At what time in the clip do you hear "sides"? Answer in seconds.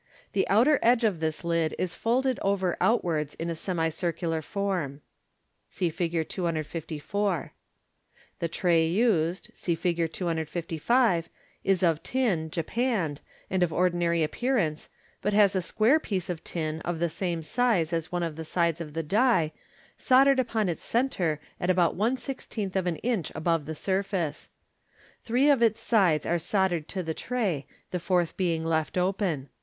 18.43-18.81, 25.79-26.25